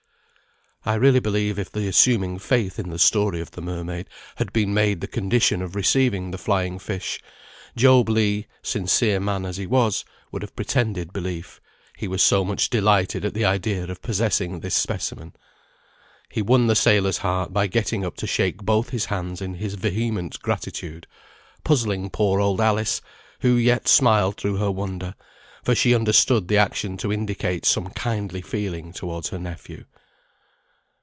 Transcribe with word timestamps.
I 0.83 0.95
really 0.95 1.19
believe 1.19 1.59
if 1.59 1.71
the 1.71 1.87
assuming 1.87 2.39
faith 2.39 2.79
in 2.79 2.89
the 2.89 2.97
story 2.97 3.39
of 3.39 3.51
the 3.51 3.61
mermaid 3.61 4.09
had 4.37 4.51
been 4.51 4.73
made 4.73 4.99
the 4.99 5.05
condition 5.07 5.61
of 5.61 5.75
receiving 5.75 6.31
the 6.31 6.39
flying 6.39 6.79
fish, 6.79 7.21
Job 7.77 8.09
Legh, 8.09 8.47
sincere 8.63 9.19
man 9.19 9.45
as 9.45 9.57
he 9.57 9.67
was, 9.67 10.03
would 10.31 10.41
have 10.41 10.55
pretended 10.55 11.13
belief; 11.13 11.61
he 11.99 12.07
was 12.07 12.23
so 12.23 12.43
much 12.43 12.71
delighted 12.71 13.23
at 13.23 13.35
the 13.35 13.45
idea 13.45 13.83
of 13.83 14.01
possessing 14.01 14.61
this 14.61 14.73
specimen. 14.73 15.35
He 16.31 16.41
won 16.41 16.65
the 16.65 16.73
sailor's 16.73 17.19
heart 17.19 17.53
by 17.53 17.67
getting 17.67 18.03
up 18.03 18.15
to 18.17 18.25
shake 18.25 18.57
both 18.63 18.89
his 18.89 19.05
hands 19.05 19.39
in 19.39 19.53
his 19.53 19.75
vehement 19.75 20.39
gratitude, 20.41 21.05
puzzling 21.63 22.09
poor 22.09 22.39
old 22.39 22.59
Alice, 22.59 23.03
who 23.41 23.53
yet 23.53 23.87
smiled 23.87 24.35
through 24.41 24.57
her 24.57 24.71
wonder; 24.71 25.13
for 25.63 25.75
she 25.75 25.93
understood 25.93 26.47
the 26.47 26.57
action 26.57 26.97
to 26.97 27.13
indicate 27.13 27.65
some 27.67 27.91
kindly 27.91 28.41
feeling 28.41 28.91
towards 28.91 29.29
her 29.29 29.37
nephew. 29.37 29.85